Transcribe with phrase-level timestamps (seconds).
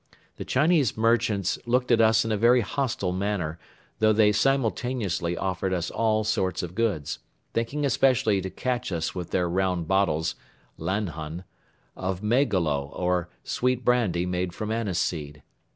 [0.37, 3.59] The Chinese merchants looked at us in a very hostile manner
[3.99, 7.19] though they simultaneously offered us all sorts of goods,
[7.53, 10.33] thinking especially to catch us with their round bottles
[10.79, 11.43] (lanhon)
[11.95, 15.43] of maygolo or sweet brandy made from aniseed.